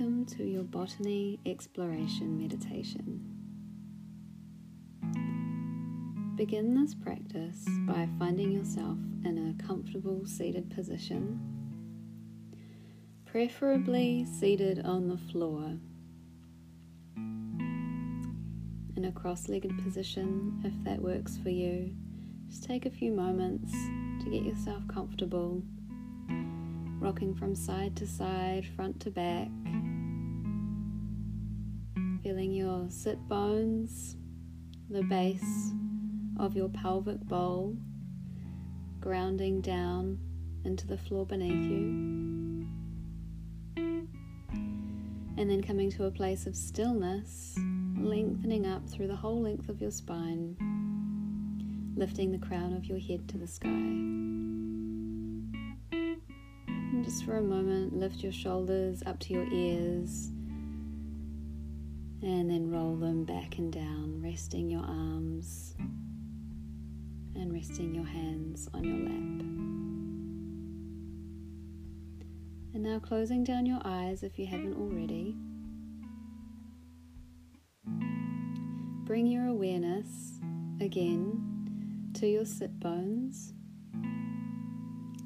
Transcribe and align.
Welcome 0.00 0.24
to 0.38 0.44
your 0.44 0.62
botany 0.62 1.38
exploration 1.44 2.38
meditation. 2.38 3.20
Begin 6.36 6.74
this 6.74 6.94
practice 6.94 7.66
by 7.86 8.08
finding 8.18 8.50
yourself 8.50 8.96
in 9.26 9.36
a 9.50 9.62
comfortable 9.62 10.24
seated 10.24 10.70
position, 10.70 11.38
preferably 13.26 14.24
seated 14.24 14.86
on 14.86 15.06
the 15.06 15.18
floor. 15.18 15.76
In 18.96 19.04
a 19.04 19.12
cross 19.12 19.50
legged 19.50 19.84
position, 19.84 20.62
if 20.64 20.72
that 20.84 21.02
works 21.02 21.36
for 21.36 21.50
you, 21.50 21.94
just 22.48 22.64
take 22.64 22.86
a 22.86 22.90
few 22.90 23.12
moments 23.12 23.70
to 24.24 24.30
get 24.30 24.44
yourself 24.44 24.82
comfortable 24.88 25.62
rocking 27.00 27.34
from 27.34 27.54
side 27.54 27.96
to 27.96 28.06
side, 28.06 28.66
front 28.76 28.98
to 29.00 29.10
back. 29.10 29.48
Feeling 32.30 32.52
your 32.52 32.86
sit 32.88 33.18
bones, 33.26 34.14
the 34.88 35.02
base 35.02 35.72
of 36.38 36.54
your 36.54 36.68
pelvic 36.68 37.18
bowl, 37.22 37.76
grounding 39.00 39.60
down 39.60 40.16
into 40.64 40.86
the 40.86 40.96
floor 40.96 41.26
beneath 41.26 41.68
you. 41.68 42.68
And 43.76 45.50
then 45.50 45.60
coming 45.60 45.90
to 45.90 46.04
a 46.04 46.10
place 46.12 46.46
of 46.46 46.54
stillness, 46.54 47.58
lengthening 47.98 48.64
up 48.64 48.88
through 48.88 49.08
the 49.08 49.16
whole 49.16 49.42
length 49.42 49.68
of 49.68 49.80
your 49.80 49.90
spine, 49.90 50.54
lifting 51.96 52.30
the 52.30 52.38
crown 52.38 52.74
of 52.74 52.84
your 52.84 53.00
head 53.00 53.28
to 53.30 53.38
the 53.38 53.48
sky. 53.48 53.66
And 55.90 57.04
just 57.04 57.24
for 57.24 57.38
a 57.38 57.42
moment, 57.42 57.96
lift 57.96 58.22
your 58.22 58.30
shoulders 58.30 59.02
up 59.04 59.18
to 59.18 59.32
your 59.32 59.52
ears 59.52 60.30
and 62.22 62.50
then 62.50 62.70
roll 62.70 62.96
them 62.96 63.24
back 63.24 63.58
and 63.58 63.72
down, 63.72 64.20
resting 64.22 64.70
your 64.70 64.82
arms 64.82 65.74
and 67.34 67.52
resting 67.52 67.94
your 67.94 68.04
hands 68.04 68.68
on 68.74 68.84
your 68.84 68.98
lap. 68.98 69.46
And 72.74 72.82
now 72.82 72.98
closing 72.98 73.42
down 73.44 73.66
your 73.66 73.80
eyes 73.84 74.22
if 74.22 74.38
you 74.38 74.46
haven't 74.46 74.74
already. 74.74 75.36
Bring 79.04 79.26
your 79.26 79.46
awareness 79.46 80.38
again 80.80 82.10
to 82.14 82.26
your 82.26 82.44
sit 82.44 82.78
bones 82.78 83.54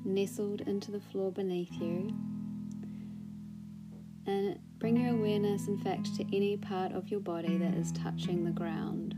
nestled 0.05 0.61
into 0.63 0.91
the 0.91 1.01
floor 1.01 1.33
beneath 1.33 1.73
you. 1.81 2.15
Awareness, 5.45 5.69
in 5.69 5.79
fact, 5.79 6.15
to 6.17 6.37
any 6.37 6.57
part 6.57 6.93
of 6.93 7.11
your 7.11 7.21
body 7.21 7.59
that 7.59 7.75
is 7.75 7.93
touching 7.93 8.45
the 8.45 8.51
ground. 8.51 9.15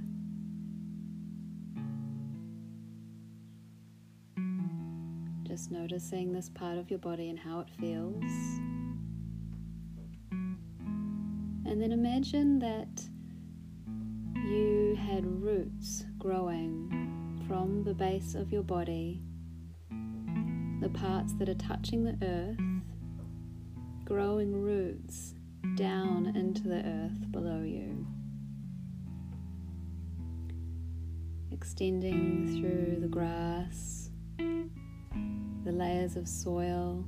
Just 5.47 5.71
noticing 5.71 6.33
this 6.33 6.49
part 6.49 6.79
of 6.79 6.91
your 6.91 6.99
body 6.99 7.31
and 7.31 7.39
how 7.39 7.61
it 7.61 7.69
feels. 7.79 8.25
And 11.65 11.81
then 11.81 11.93
imagine 11.93 12.59
that 12.59 12.89
you 14.49 14.97
had 14.97 15.25
roots 15.25 16.05
growing 16.19 17.45
from 17.47 17.85
the 17.85 17.95
base 17.95 18.35
of 18.35 18.53
your 18.53 18.63
body 18.63 19.23
the 20.81 20.91
parts 20.91 21.33
that 21.35 21.49
are 21.49 21.55
touching 21.55 22.05
the 22.05 22.19
earth, 22.23 22.61
growing 24.05 24.61
roots 24.61 25.36
down 25.75 26.33
into 26.37 26.69
the 26.69 26.83
earth 26.85 27.33
below 27.33 27.63
you, 27.63 28.07
extending 31.51 32.47
through 32.61 33.01
the 33.01 33.09
grass, 33.09 34.11
the 34.39 35.73
layers 35.73 36.17
of 36.17 36.29
soil, 36.29 37.05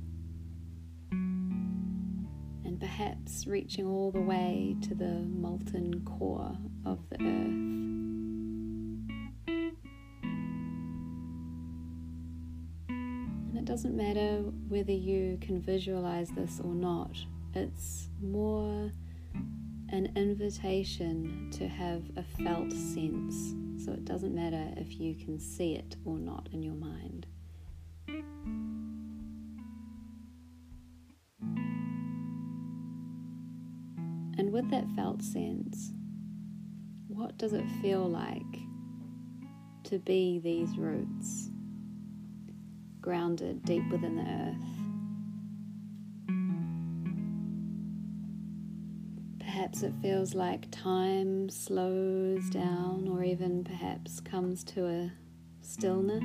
and 1.11 2.79
perhaps 2.79 3.47
reaching 3.47 3.85
all 3.87 4.11
the 4.11 4.21
way 4.21 4.75
to 4.81 4.93
the 4.93 5.19
molten 5.21 6.03
core 6.03 6.57
of 6.85 6.99
the 7.09 7.15
earth. 7.15 7.55
And 12.87 13.57
it 13.57 13.65
doesn't 13.65 13.95
matter 13.95 14.43
whether 14.67 14.91
you 14.91 15.37
can 15.41 15.61
visualize 15.61 16.29
this 16.29 16.59
or 16.63 16.73
not, 16.75 17.17
it's 17.59 18.07
more 18.21 18.91
an 19.89 20.11
invitation 20.15 21.49
to 21.51 21.67
have 21.67 22.03
a 22.15 22.23
felt 22.23 22.71
sense. 22.71 23.53
So 23.83 23.91
it 23.91 24.05
doesn't 24.05 24.33
matter 24.33 24.73
if 24.77 24.99
you 24.99 25.15
can 25.15 25.39
see 25.39 25.75
it 25.75 25.95
or 26.05 26.17
not 26.17 26.49
in 26.51 26.63
your 26.63 26.75
mind. 26.75 27.27
And 34.37 34.51
with 34.51 34.69
that 34.71 34.85
felt 34.95 35.21
sense, 35.21 35.91
what 37.07 37.37
does 37.37 37.53
it 37.53 37.65
feel 37.81 38.07
like 38.07 38.41
to 39.83 39.99
be 39.99 40.39
these 40.39 40.77
roots? 40.77 41.49
grounded 43.01 43.63
deep 43.63 43.89
within 43.91 44.15
the 44.15 44.23
earth. 44.23 44.78
Perhaps 49.71 49.83
it 49.83 49.93
feels 50.01 50.33
like 50.33 50.65
time 50.71 51.47
slows 51.47 52.49
down, 52.49 53.07
or 53.07 53.23
even 53.23 53.63
perhaps 53.63 54.19
comes 54.19 54.63
to 54.63 54.87
a 54.87 55.11
stillness. 55.61 56.23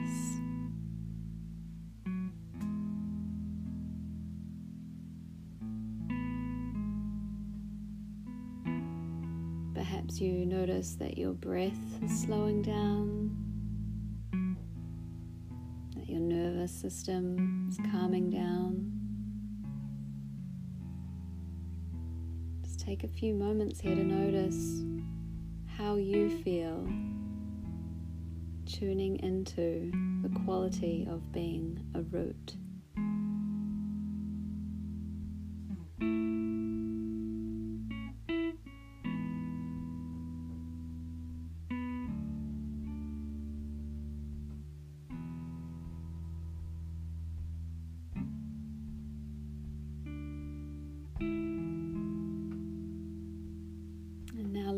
Perhaps 9.74 10.22
you 10.22 10.46
notice 10.46 10.94
that 10.94 11.18
your 11.18 11.34
breath 11.34 12.02
is 12.02 12.22
slowing 12.22 12.62
down. 12.62 13.36
That 15.96 16.08
your 16.08 16.20
nervous 16.20 16.72
system 16.72 17.68
is 17.68 17.76
calming 17.92 18.30
down. 18.30 18.93
Take 22.84 23.02
a 23.02 23.08
few 23.08 23.32
moments 23.32 23.80
here 23.80 23.94
to 23.94 24.04
notice 24.04 24.82
how 25.78 25.96
you 25.96 26.28
feel, 26.42 26.86
tuning 28.66 29.18
into 29.20 29.90
the 30.22 30.40
quality 30.44 31.06
of 31.08 31.32
being 31.32 31.80
a 31.94 32.02
root. 32.02 32.56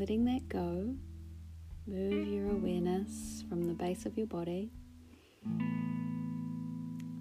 Letting 0.06 0.24
that 0.24 0.48
go, 0.48 0.94
move 1.88 2.28
your 2.28 2.48
awareness 2.52 3.42
from 3.48 3.66
the 3.66 3.74
base 3.74 4.06
of 4.06 4.16
your 4.16 4.28
body 4.28 4.70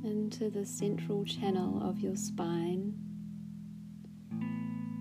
into 0.03 0.51
the 0.51 0.63
central 0.63 1.25
channel 1.25 1.81
of 1.81 1.99
your 1.99 2.15
spine, 2.15 2.93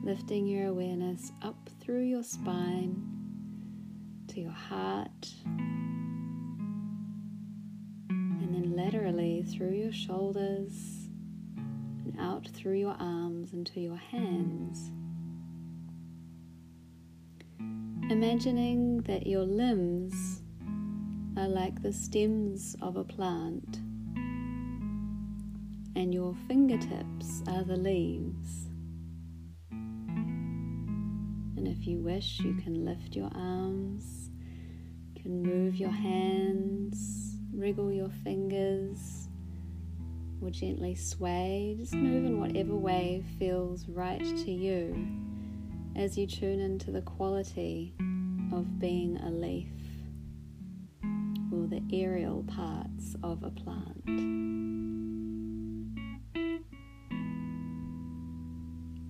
lifting 0.02 0.46
your 0.46 0.68
awareness 0.68 1.30
up 1.42 1.68
through 1.78 2.04
your 2.04 2.22
spine 2.22 2.96
to 4.28 4.40
your 4.40 4.50
heart, 4.50 5.28
and 8.08 8.54
then 8.54 8.74
laterally 8.74 9.42
through 9.42 9.74
your 9.74 9.92
shoulders 9.92 11.10
and 11.58 12.16
out 12.18 12.48
through 12.48 12.78
your 12.78 12.96
arms 12.98 13.52
into 13.52 13.78
your 13.78 13.96
hands. 13.96 14.90
Imagining 18.10 18.98
that 19.04 19.26
your 19.26 19.44
limbs 19.44 20.42
are 21.38 21.48
like 21.48 21.80
the 21.80 21.90
stems 21.90 22.76
of 22.82 22.96
a 22.96 23.04
plant 23.04 23.78
and 25.96 26.12
your 26.12 26.34
fingertips 26.46 27.42
are 27.48 27.64
the 27.64 27.78
leaves. 27.78 28.68
And 29.70 31.66
if 31.66 31.86
you 31.86 32.00
wish, 32.00 32.40
you 32.40 32.54
can 32.56 32.84
lift 32.84 33.16
your 33.16 33.30
arms, 33.34 34.28
can 35.16 35.42
move 35.42 35.76
your 35.76 35.90
hands, 35.90 37.38
wriggle 37.54 37.90
your 37.90 38.10
fingers, 38.22 39.28
or 40.42 40.50
gently 40.50 40.94
sway. 40.94 41.76
Just 41.78 41.94
move 41.94 42.26
in 42.26 42.38
whatever 42.38 42.76
way 42.76 43.24
feels 43.38 43.88
right 43.88 44.20
to 44.20 44.50
you 44.50 45.23
as 45.96 46.18
you 46.18 46.26
tune 46.26 46.60
into 46.60 46.90
the 46.90 47.02
quality 47.02 47.94
of 48.52 48.80
being 48.80 49.16
a 49.18 49.30
leaf 49.30 49.68
or 51.52 51.66
the 51.68 51.82
aerial 51.92 52.42
parts 52.44 53.14
of 53.22 53.42
a 53.44 53.50
plant. 53.50 54.02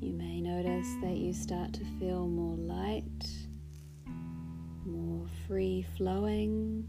You 0.00 0.12
may 0.12 0.40
notice 0.42 0.88
that 1.00 1.16
you 1.16 1.32
start 1.32 1.72
to 1.72 1.84
feel 1.98 2.26
more 2.26 2.56
light, 2.56 3.26
more 4.84 5.26
free 5.48 5.86
flowing, 5.96 6.86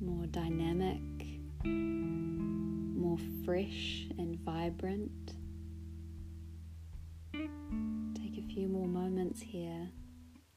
more 0.00 0.26
dynamic, 0.26 1.00
more 1.64 3.18
fresh 3.44 4.06
and 4.18 4.38
vibrant. 4.40 5.21
Few 8.54 8.68
more 8.68 8.86
moments 8.86 9.40
here 9.40 9.88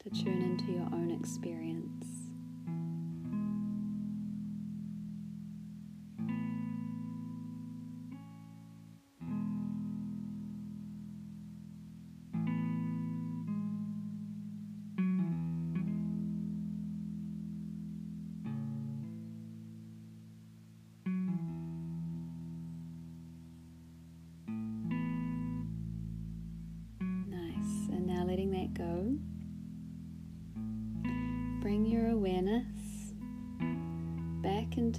to 0.02 0.10
tune 0.10 0.42
into 0.42 0.70
your 0.70 0.84
own 0.92 1.10
experience. 1.10 2.15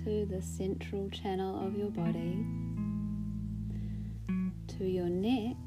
Into 0.07 0.25
the 0.25 0.41
central 0.41 1.09
channel 1.09 1.65
of 1.65 1.75
your 1.77 1.89
body 1.89 2.45
to 4.67 4.85
your 4.85 5.09
neck 5.09 5.57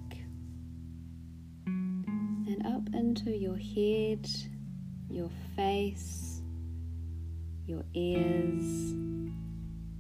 and 1.67 2.63
up 2.65 2.83
into 2.95 3.31
your 3.31 3.57
head, 3.57 4.27
your 5.11 5.31
face, 5.57 6.41
your 7.67 7.85
ears, 7.93 8.95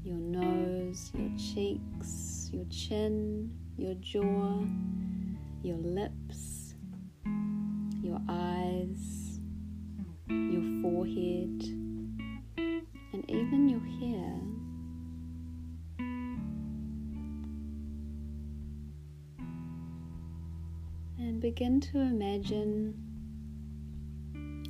your 0.02 0.16
nose, 0.16 1.10
your 1.14 1.30
cheeks, 1.36 2.48
your 2.50 2.64
chin, 2.70 3.52
your 3.76 3.94
jaw, 3.96 4.64
your 5.62 5.78
lips, 5.78 6.74
your 8.02 8.20
eyes, 8.28 9.38
your 10.28 10.80
forehead 10.80 11.79
begin 21.50 21.80
to 21.80 21.98
imagine 21.98 22.94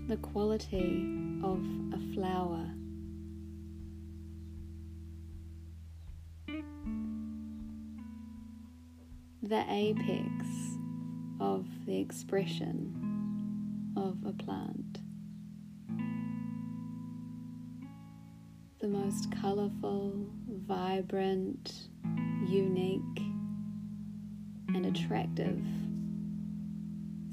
the 0.09 0.17
quality 0.17 1.05
of 1.45 1.63
a 1.93 2.15
flower. 2.15 2.65
The 9.43 9.63
apex 9.69 10.47
of 11.39 11.67
the 11.85 12.01
expression 12.01 12.97
of 13.95 14.17
a 14.27 14.33
plant. 14.33 15.01
the 18.81 18.89
most 18.89 19.31
colorful, 19.43 20.27
vibrant, 20.49 21.91
unique, 22.49 23.21
and 24.69 24.87
attractive, 24.87 25.63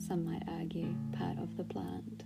some 0.08 0.24
might 0.24 0.44
argue, 0.48 0.96
part 1.18 1.38
of 1.38 1.58
the 1.58 1.66
plant. 1.66 2.24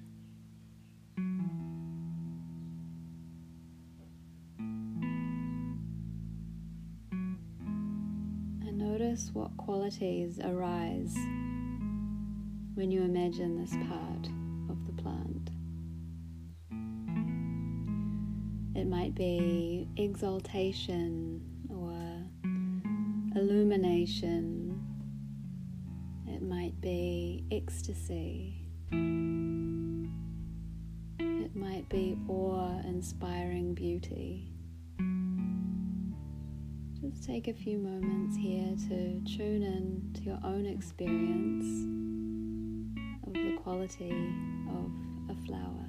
And 8.68 8.78
notice 8.78 9.32
what 9.34 9.58
qualities 9.58 10.40
arise 10.44 11.16
when 12.76 12.92
you 12.92 13.02
imagine 13.02 13.60
this 13.60 13.72
part 13.90 14.28
of 14.70 14.86
the 14.86 14.94
plant. 15.02 15.50
It 18.76 18.86
might 18.86 19.16
be 19.16 19.88
exaltation 19.98 21.42
or 21.68 21.96
illumination. 23.36 24.61
Be 26.82 27.46
ecstasy. 27.52 28.56
It 31.20 31.56
might 31.56 31.88
be 31.90 32.18
awe 32.28 32.80
inspiring 32.80 33.76
beauty. 33.76 34.52
Just 37.00 37.24
take 37.24 37.48
a 37.48 37.54
few 37.54 37.78
moments 37.78 38.36
here 38.36 38.76
to 38.90 39.22
tune 39.38 39.62
in 39.62 40.12
to 40.16 40.22
your 40.22 40.40
own 40.44 40.66
experience 40.66 41.68
of 43.28 43.34
the 43.34 43.58
quality 43.62 44.10
of 44.68 44.92
a 45.30 45.36
flower. 45.46 45.81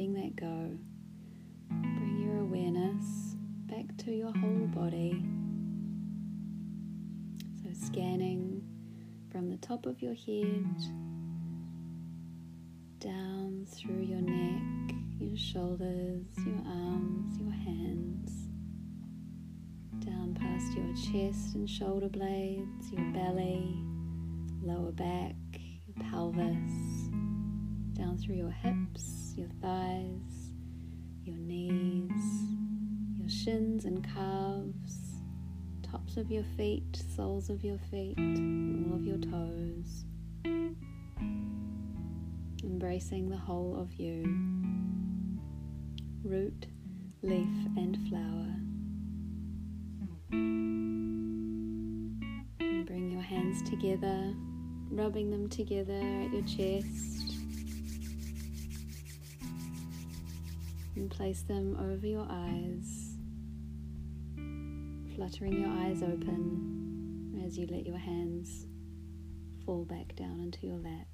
Letting 0.00 0.14
that 0.14 0.34
go, 0.34 0.78
bring 1.68 2.22
your 2.22 2.38
awareness 2.40 3.36
back 3.66 3.84
to 3.98 4.10
your 4.10 4.32
whole 4.32 4.66
body. 4.68 5.22
So, 7.62 7.68
scanning 7.86 8.62
from 9.30 9.50
the 9.50 9.58
top 9.58 9.84
of 9.84 10.00
your 10.00 10.14
head 10.14 10.64
down 12.98 13.66
through 13.68 14.00
your 14.02 14.22
neck, 14.22 14.96
your 15.18 15.36
shoulders, 15.36 16.24
your 16.46 16.62
arms, 16.66 17.38
your 17.38 17.52
hands, 17.52 18.48
down 19.98 20.34
past 20.34 20.74
your 20.78 20.94
chest 20.94 21.54
and 21.54 21.68
shoulder 21.68 22.08
blades, 22.08 22.90
your 22.90 23.04
belly, 23.12 23.84
lower 24.62 24.92
back, 24.92 25.34
your 25.86 26.10
pelvis 26.10 27.09
down 28.00 28.16
through 28.16 28.36
your 28.36 28.50
hips, 28.50 29.34
your 29.36 29.48
thighs, 29.60 30.52
your 31.22 31.36
knees, 31.36 32.10
your 33.18 33.28
shins 33.28 33.84
and 33.84 34.02
calves, 34.02 35.20
tops 35.82 36.16
of 36.16 36.30
your 36.30 36.44
feet, 36.56 37.02
soles 37.14 37.50
of 37.50 37.62
your 37.62 37.76
feet, 37.90 38.16
all 38.16 38.94
of 38.94 39.04
your 39.04 39.18
toes. 39.18 40.06
Embracing 42.64 43.28
the 43.28 43.36
whole 43.36 43.78
of 43.78 43.92
you, 43.92 44.22
root, 46.24 46.68
leaf, 47.20 47.48
and 47.76 47.98
flower. 48.08 48.56
And 52.60 52.86
bring 52.86 53.10
your 53.12 53.20
hands 53.20 53.60
together, 53.68 54.32
rubbing 54.90 55.30
them 55.30 55.50
together 55.50 56.00
at 56.00 56.32
your 56.32 56.44
chest 56.44 57.19
and 61.00 61.10
place 61.10 61.40
them 61.42 61.78
over 61.80 62.06
your 62.06 62.26
eyes, 62.28 63.16
fluttering 65.14 65.58
your 65.58 65.70
eyes 65.70 66.02
open 66.02 67.42
as 67.46 67.56
you 67.56 67.66
let 67.70 67.86
your 67.86 67.96
hands 67.96 68.66
fall 69.64 69.86
back 69.86 70.14
down 70.14 70.40
into 70.40 70.66
your 70.66 70.76
lap. 70.76 71.06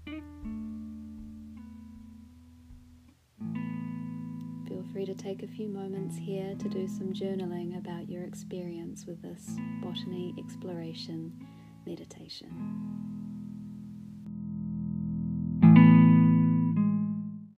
Feel 4.69 4.85
free 4.93 5.07
to 5.07 5.14
take 5.14 5.45
a 5.45 5.47
few 5.47 5.69
moments 5.69 6.16
here 6.16 6.57
to 6.59 6.69
do 6.69 6.88
some 6.88 7.12
journaling 7.12 7.78
about 7.78 8.09
your 8.09 8.25
experience 8.25 9.07
with 9.07 9.23
this 9.23 9.50
botany 9.81 10.35
exploration 10.37 11.33
meditation. 11.87 13.15